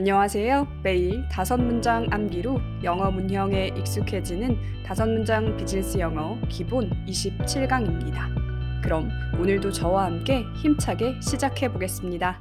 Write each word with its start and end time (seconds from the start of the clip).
안녕하세요. 0.00 0.80
매일 0.82 1.28
다섯 1.28 1.58
문장 1.58 2.06
암기로 2.10 2.58
영어 2.84 3.10
문형에 3.10 3.66
익숙해지는 3.76 4.82
다섯 4.82 5.06
문장 5.06 5.54
비즈니스 5.58 5.98
영어 5.98 6.40
기본 6.48 6.88
27강입니다. 7.04 8.82
그럼 8.82 9.10
오늘도 9.38 9.72
저와 9.72 10.06
함께 10.06 10.42
힘차게 10.62 11.20
시작해 11.20 11.70
보겠습니다. 11.70 12.40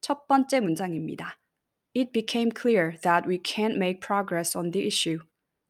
첫 0.00 0.26
번째 0.26 0.58
문장입니다. 0.58 1.38
It 1.96 2.10
became 2.10 2.50
clear 2.50 2.98
that 3.02 3.28
we 3.28 3.38
can't 3.44 3.76
make 3.76 4.00
progress 4.00 4.58
on 4.58 4.72
the 4.72 4.84
issue. 4.84 5.20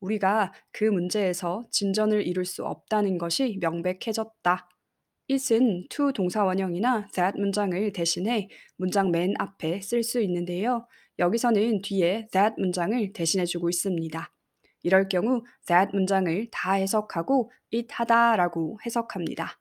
우리가 0.01 0.55
그 0.73 0.85
문제에서 0.85 1.67
진전을 1.71 2.27
이룰 2.27 2.47
수 2.47 2.65
없다는 2.65 3.19
것이 3.19 3.59
명백해졌다. 3.61 4.67
It은 5.31 5.87
to 5.91 6.13
동사 6.13 6.45
원형이나 6.45 7.09
that 7.13 7.39
문장을 7.39 7.93
대신해 7.93 8.49
문장 8.77 9.11
맨 9.11 9.35
앞에 9.39 9.81
쓸 9.83 10.03
수 10.03 10.21
있는데요. 10.23 10.87
여기서는 11.19 11.83
뒤에 11.83 12.29
that 12.33 12.55
문장을 12.59 13.13
대신해 13.13 13.45
주고 13.45 13.69
있습니다. 13.69 14.33
이럴 14.83 15.09
경우 15.09 15.43
that 15.67 15.91
문장을 15.95 16.47
다 16.51 16.73
해석하고 16.73 17.51
it 17.75 17.89
하다라고 17.91 18.79
해석합니다. 18.87 19.59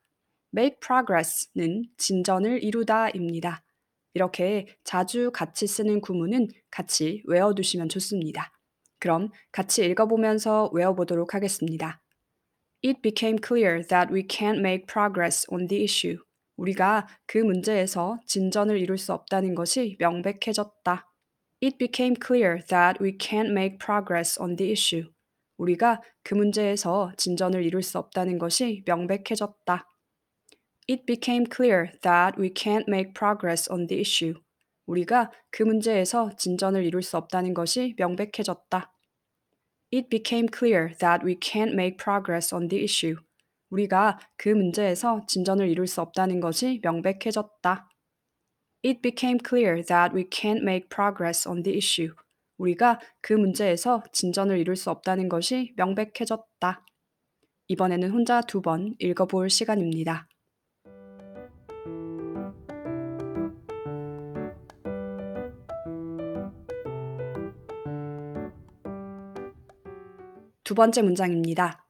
make 0.56 0.78
progress는 0.80 1.84
진전을 1.98 2.62
이루다입니다. 2.64 3.62
이렇게 4.14 4.66
자주 4.84 5.30
같이 5.32 5.66
쓰는 5.66 6.00
구문은 6.00 6.48
같이 6.70 7.22
외워두시면 7.26 7.88
좋습니다. 7.90 8.52
그럼 8.98 9.30
같이 9.52 9.84
읽어보면서 9.84 10.70
외워보도록 10.72 11.34
하겠습니다. 11.34 12.00
It 12.82 13.02
became 13.02 13.38
clear 13.38 13.82
that 13.82 14.12
we 14.12 14.22
can't 14.22 14.60
make 14.60 14.86
progress 14.86 15.44
on 15.50 15.66
the 15.66 15.82
issue. 15.82 16.18
우리가 16.56 17.08
그 17.26 17.38
문제에서 17.38 18.18
진전을 18.26 18.78
이룰 18.78 18.98
수 18.98 19.12
없다는 19.12 19.54
것이 19.54 19.96
명백해졌다. 19.98 21.06
It 21.60 21.76
became 21.78 22.14
clear 22.14 22.62
that 22.68 23.02
we 23.02 23.18
can't 23.18 23.50
make 23.50 23.78
progress 23.78 24.40
on 24.40 24.56
the 24.56 24.70
issue. 24.70 25.10
우리가 25.56 26.00
그 26.22 26.34
문제에서 26.34 27.12
진전을 27.16 27.64
이룰 27.64 27.82
수 27.82 27.98
없다는 27.98 28.38
것이 28.38 28.82
명백해졌다. 28.86 29.86
It 30.88 31.04
became 31.04 31.46
clear 31.50 31.90
that 32.02 32.40
we 32.40 32.50
can't 32.50 32.88
make 32.88 33.12
progress 33.12 33.70
on 33.70 33.88
the 33.88 34.00
issue. 34.00 34.40
우리가 34.86 35.30
그 35.50 35.64
문제에서 35.64 36.30
진전을 36.36 36.84
이룰 36.84 37.02
수 37.02 37.16
없다는 37.16 37.54
것이 37.54 37.94
명백해졌다. 37.98 38.92
It 39.90 40.10
became 40.10 40.48
clear 40.48 40.94
that 40.98 41.24
we 41.24 41.34
can't 41.34 41.72
make 41.72 41.96
progress 41.96 42.54
on 42.54 42.68
the 42.68 42.84
issue. 42.84 43.16
우리가 43.70 44.18
그 44.36 44.50
문제에서 44.50 45.22
진전을 45.26 45.68
이룰 45.68 45.86
수 45.86 46.00
없다는 46.02 46.40
것이 46.40 46.80
명백해졌다. 46.82 47.88
It 48.84 49.00
became 49.02 49.38
clear 49.46 49.82
that 49.84 50.14
we 50.14 50.24
can't 50.24 50.62
make 50.62 50.88
progress 50.88 51.48
on 51.48 51.62
the 51.62 51.76
issue. 51.76 52.14
우리가 52.58 53.00
그 53.20 53.32
문제에서 53.32 54.02
진전을 54.12 54.58
이룰 54.58 54.76
수 54.76 54.90
없다는 54.90 55.28
것이 55.28 55.72
명백해졌다. 55.76 56.84
이번에는 57.68 58.10
혼자 58.10 58.40
두 58.42 58.62
번 58.62 58.94
읽어볼 58.98 59.50
시간입니다. 59.50 60.27
두 70.68 70.74
번째 70.74 71.00
문장입니다. 71.00 71.88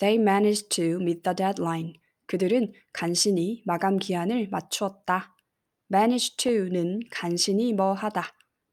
They 0.00 0.20
managed 0.20 0.70
to 0.70 0.96
meet 1.00 1.22
the 1.22 1.36
deadline. 1.36 1.92
그들은 2.26 2.72
간신히 2.92 3.62
마감 3.64 3.98
기한을 3.98 4.48
맞추었다. 4.50 5.32
manage 5.94 6.36
to는 6.36 7.02
간신히 7.08 7.72
뭐 7.72 7.92
하다. 7.92 8.24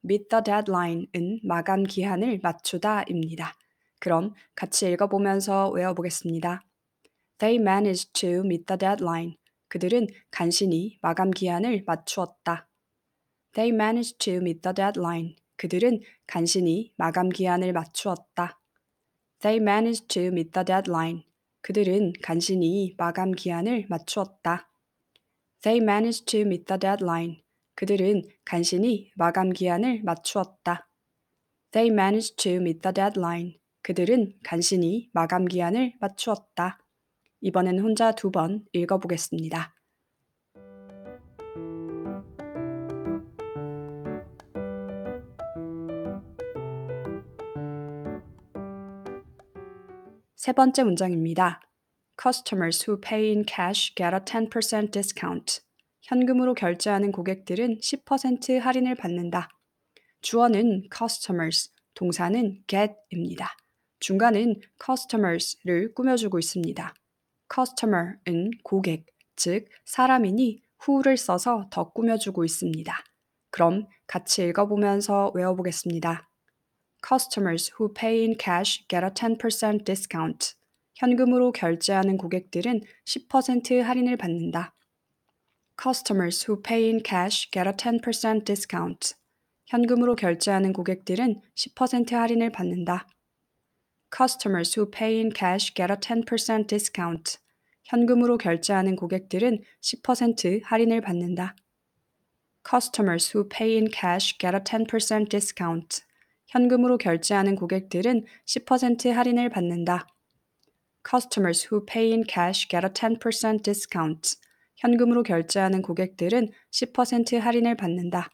meet 0.03 0.27
the 0.29 0.43
deadline은 0.43 1.41
마감 1.43 1.83
기한을 1.83 2.39
맞추다입니다. 2.41 3.53
그럼 3.99 4.33
같이 4.55 4.91
읽어보면서 4.91 5.69
외워보겠습니다. 5.69 6.63
They 7.37 7.61
managed 7.61 8.11
to 8.13 8.39
meet 8.39 8.65
the 8.65 8.79
deadline. 8.79 9.37
그들은 9.67 10.07
간신히 10.31 10.97
마감 11.03 11.29
기한을 11.29 11.83
맞추었다. 11.85 12.67
They 13.51 13.71
managed 13.71 14.17
to 14.17 14.33
meet 14.37 14.61
the 14.61 14.73
deadline. 14.73 15.35
그들은 15.57 15.99
간신히 16.25 16.91
마감 16.97 17.29
기한을 17.29 17.71
맞추었다. 17.71 18.59
They 19.43 19.57
managed 19.57 20.07
to 20.15 20.27
meet 20.27 20.51
the 20.53 20.63
deadline. 20.63 21.23
그들은 21.61 22.13
간신히 22.21 22.95
마감 22.97 23.31
기한을 23.31 23.87
맞추었다. 23.89 24.69
They 25.61 25.83
managed 25.83 26.25
to 26.27 26.41
meet 26.41 26.65
the 26.65 26.79
deadline. 26.79 27.43
그들은 27.75 28.21
간신히 28.45 29.11
마감 29.15 29.49
기한을 29.49 30.01
맞추었다. 30.03 30.87
They 31.71 31.91
managed 31.91 32.37
to 32.37 32.53
meet 32.53 32.79
the 32.79 32.93
deadline. 32.93 33.59
그들은 33.81 34.31
간신히 34.45 35.09
마감 35.11 35.43
기한을 35.45 35.95
맞추었다. 35.99 36.79
이번엔 37.41 37.79
혼자 37.79 38.13
두 38.13 38.31
번 38.31 38.63
읽어보겠습니다. 38.71 39.72
세 50.43 50.51
번째 50.51 50.83
문장입니다. 50.83 51.61
Customers 52.21 52.83
who 52.85 52.99
pay 52.99 53.29
in 53.29 53.45
cash 53.47 53.95
get 53.95 54.13
a 54.13 54.19
10% 54.19 54.91
discount. 54.91 55.61
현금으로 56.01 56.53
결제하는 56.53 57.13
고객들은 57.13 57.77
10% 57.77 58.59
할인을 58.59 58.95
받는다. 58.95 59.47
주어는 60.19 60.89
customers, 60.93 61.71
동사는 61.93 62.61
get입니다. 62.67 63.55
중간은 64.01 64.59
customers를 64.85 65.93
꾸며주고 65.93 66.39
있습니다. 66.39 66.93
customer은 67.55 68.51
고객, 68.65 69.05
즉 69.37 69.69
사람이니 69.85 70.61
who를 70.85 71.15
써서 71.15 71.69
더 71.71 71.93
꾸며주고 71.93 72.43
있습니다. 72.43 72.93
그럼 73.49 73.87
같이 74.07 74.43
읽어보면서 74.43 75.31
외워보겠습니다. 75.35 76.32
Customers 77.03 77.69
who 77.77 77.93
pay 77.93 78.23
in 78.23 78.35
cash 78.35 78.85
get 78.87 79.03
a 79.03 79.09
10% 79.09 79.83
discount. 79.83 80.55
현금으로 80.95 81.51
결제하는 81.51 82.15
고객들은 82.17 82.81
10% 83.05 83.81
할인을 83.81 84.15
받는다. 84.15 84.73
Customers 85.77 86.45
who 86.47 86.61
pay 86.61 86.85
in 86.89 87.03
cash 87.03 87.51
get 87.51 87.67
a 87.67 87.73
10% 87.73 88.45
discount. 88.45 89.15
현금으로 89.65 90.15
결제하는 90.15 90.71
고객들은 90.71 91.41
10% 91.55 92.13
할인을 92.13 92.51
받는다. 92.51 93.05
Customers 94.15 94.79
who 94.79 94.89
pay 94.89 95.17
in 95.17 95.29
cash 95.29 95.73
get 95.73 95.91
a 95.91 95.97
10% 95.97 96.67
discount. 96.67 97.37
현금으로 97.83 98.37
결제하는 98.37 98.95
고객들은 98.95 99.61
10% 99.81 100.63
할인을 100.63 101.01
받는다. 101.01 101.55
Customers 102.63 103.35
who 103.35 103.49
pay 103.49 103.75
in 103.75 103.89
cash 103.91 104.37
get 104.39 104.55
a 104.55 104.63
10% 104.63 105.27
discount. 105.27 106.05
현금으로 106.53 106.99
결제하는 106.99 107.55
고객들은 107.55 108.25
10% 108.45 109.09
할인을 109.09 109.49
받는다. 109.49 110.05
Customers 111.03 111.67
who 111.67 111.83
pay 111.83 112.11
in 112.11 112.23
cash 112.29 112.67
get 112.69 112.85
a 112.85 112.91
10% 112.91 113.63
discount. 113.63 114.37
현금으로 114.75 115.23
결제하는 115.23 115.81
고객들은 115.81 116.49
10% 116.71 117.39
할인을 117.39 117.75
받는다. 117.75 118.29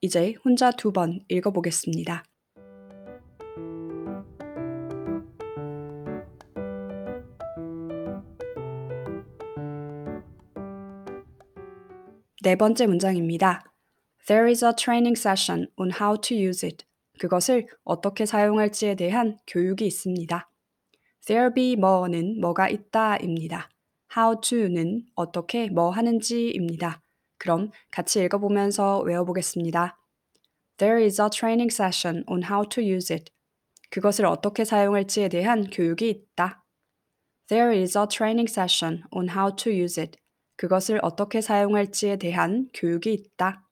이제 0.00 0.34
혼자 0.42 0.70
두 0.70 0.90
번 0.90 1.20
읽어보겠습니다. 1.28 2.24
네 12.42 12.56
번째 12.56 12.86
문장입니다. 12.86 13.64
There 14.28 14.48
is 14.48 14.64
a 14.64 14.72
training 14.74 15.18
session 15.18 15.66
on 15.76 15.90
how 16.00 16.18
to 16.18 16.34
use 16.34 16.66
it. 16.66 16.86
그것을 17.18 17.66
어떻게 17.84 18.26
사용할지에 18.26 18.94
대한 18.94 19.38
교육이 19.46 19.86
있습니다. 19.86 20.50
There 21.26 21.54
be 21.54 21.76
뭐는 21.76 22.40
뭐가 22.40 22.68
있다입니다. 22.68 23.70
How 24.16 24.40
to는 24.40 25.06
어떻게 25.14 25.68
뭐 25.70 25.90
하는지입니다. 25.90 27.00
그럼 27.38 27.70
같이 27.90 28.22
읽어보면서 28.22 29.00
외워보겠습니다. 29.00 29.98
There 30.76 31.02
is 31.02 31.20
a 31.20 31.28
training 31.30 31.72
session 31.72 32.24
on 32.26 32.44
how 32.44 32.68
to 32.68 32.82
use 32.82 33.14
it. 33.14 33.32
그것을 33.90 34.26
어떻게 34.26 34.64
사용할지에 34.64 35.28
대한 35.28 35.70
교육이 35.70 36.08
있다. 36.10 36.64
There 37.48 37.76
is 37.76 37.96
a 37.96 38.06
training 38.06 38.50
session 38.50 39.02
on 39.10 39.30
how 39.30 39.54
to 39.54 39.72
use 39.72 40.02
it. 40.02 40.18
그것을 40.56 41.00
어떻게 41.02 41.40
사용할지에 41.40 42.16
대한 42.16 42.68
교육이 42.74 43.12
있다. 43.12 43.63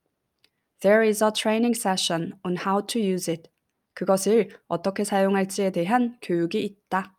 There 0.82 1.06
is 1.06 1.23
a 1.23 1.31
training 1.31 1.76
session 1.79 2.34
on 2.44 2.56
how 2.67 2.84
to 2.88 3.00
use 3.00 3.31
it. 3.31 3.49
그것을 3.94 4.49
어떻게 4.67 5.05
사용할지에 5.05 5.70
대한 5.70 6.19
교육이 6.20 6.61
있다. 6.64 7.17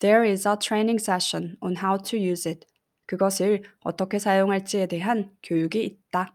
There 0.00 0.28
is 0.28 0.48
a 0.48 0.56
training 0.58 1.00
session 1.00 1.56
on 1.60 1.76
how 1.76 1.96
to 2.02 2.18
use 2.18 2.50
it. 2.50 2.66
그것을 3.06 3.62
어떻게 3.84 4.18
사용할지에 4.18 4.86
대한 4.86 5.30
교육이 5.44 5.84
있다. 5.84 6.34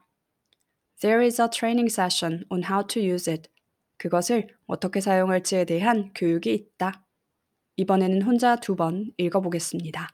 There 1.02 1.22
is 1.22 1.42
a 1.42 1.50
training 1.50 1.92
session 1.92 2.46
on 2.50 2.64
how 2.64 2.88
to 2.88 3.02
use 3.02 3.30
it. 3.30 3.50
그것을 3.98 4.48
어떻게 4.68 5.02
사용할지에 5.02 5.66
대한 5.66 6.12
교육이 6.16 6.54
있다. 6.54 7.06
이번에는 7.76 8.22
혼자 8.22 8.56
두 8.56 8.76
번 8.76 9.12
읽어보겠습니다. 9.18 10.08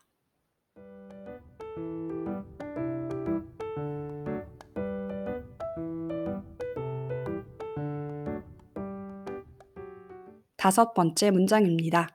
다섯 10.68 10.94
번째 10.94 11.32
문장입니다. 11.32 12.10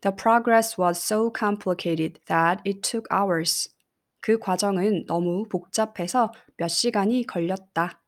The 0.00 0.16
progress 0.16 0.80
was 0.80 0.98
so 0.98 1.30
complicated 1.38 2.18
that 2.24 2.62
it 2.66 2.80
took 2.80 3.04
hours. 3.12 3.68
그 4.22 4.38
과정은 4.38 5.04
너무 5.04 5.46
복잡해서 5.46 6.32
몇 6.56 6.68
시간이 6.68 7.26
걸렸다. 7.26 8.00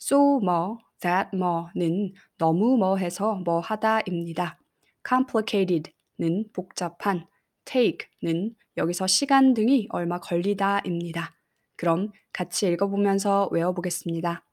so 0.00 0.38
뭐, 0.38 0.78
that 1.00 1.36
뭐는 1.36 2.12
너무 2.38 2.76
뭐 2.76 2.98
해서 2.98 3.34
뭐 3.44 3.58
하다입니다. 3.58 4.60
complicated는 5.04 6.52
복잡한, 6.52 7.26
take는 7.64 8.54
여기서 8.76 9.08
시간 9.08 9.54
등이 9.54 9.88
얼마 9.90 10.20
걸리다입니다. 10.20 11.34
그럼 11.74 12.12
같이 12.32 12.68
읽어보면서 12.68 13.48
외워보겠습니다. 13.50 14.44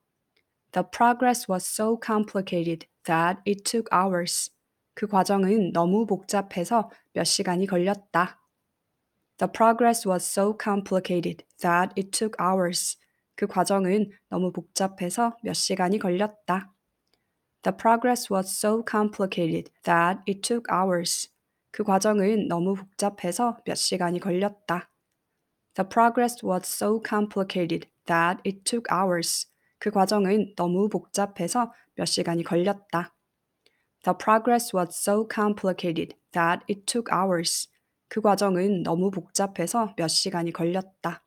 The 0.72 0.84
progress 0.92 1.46
was 1.48 1.64
so 1.64 1.96
complicated 2.04 2.88
that 3.06 3.40
it 3.46 3.64
took 3.64 3.88
hours. 3.94 4.50
그 4.94 5.07
과정은 5.07 5.72
너무 5.74 6.06
복잡해서 6.06 6.90
몇 7.13 7.24
시간이 7.24 7.68
걸렸다. 7.68 8.40
The 9.38 9.51
progress 9.51 10.07
was 10.07 10.24
so 10.24 10.56
complicated 10.62 11.44
that 11.60 11.94
it 11.98 12.12
took 12.12 12.36
hours. 12.40 12.98
그 13.36 13.48
과정은 13.48 14.12
너무 14.30 14.51
복잡해서 14.51 15.38
몇 15.42 15.54
시간이 15.54 15.98
걸렸다. 16.00 16.72
The 17.63 17.75
progress 17.75 18.31
was 18.31 18.51
so 18.51 18.84
complicated 18.84 19.72
that 19.84 20.22
it 20.28 20.42
took 20.42 20.66
hours. 20.72 21.30
그 21.72 21.84
과정은 21.84 22.48
너무 22.48 22.75
복잡해서 22.75 23.57
몇 23.66 23.75
시간이 23.75 24.19
걸렸다. 24.19 24.89
The 25.74 25.89
progress 25.89 26.46
was 26.46 26.68
so 26.68 27.01
complicated 27.01 27.89
that 28.06 28.42
it 28.46 28.63
took 28.63 28.86
hours. 28.94 29.48
그 29.80 29.89
과정은 29.89 30.54
너무 30.56 30.88
복잡해서 30.88 31.74
몇 31.96 32.06
시간이 32.06 32.44
걸렸다. 32.44 33.16
The 34.04 34.14
progress 34.14 34.74
was 34.74 34.98
so 34.98 35.26
complicated 35.26 36.16
that 36.34 36.64
it 36.70 36.86
took 36.86 37.10
hours. 37.10 37.70
그 38.10 38.22
과정은 38.22 38.84
너무 38.84 39.10
복잡해서 39.10 39.94
몇 39.98 40.08
시간이 40.10 40.52
걸렸다. 40.52 41.24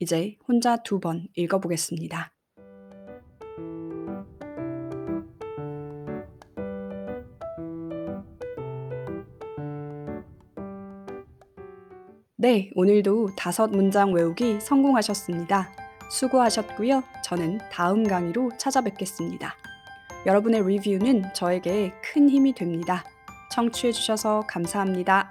이제 0.00 0.36
혼자 0.48 0.76
두 0.76 0.98
번 1.00 1.28
읽어보겠습니다. 1.36 2.32
네, 12.38 12.70
오늘도 12.74 13.30
다섯 13.36 13.68
문장 13.68 14.12
외우기 14.12 14.60
성공하셨습니다. 14.60 15.70
수고하셨고요. 16.10 17.02
저는 17.24 17.58
다음 17.72 18.04
강의로 18.04 18.50
찾아뵙겠습니다. 18.58 19.65
여러분의 20.26 20.66
리뷰는 20.66 21.32
저에게 21.34 21.92
큰 22.02 22.28
힘이 22.28 22.52
됩니다. 22.52 23.04
청취해주셔서 23.52 24.42
감사합니다. 24.48 25.30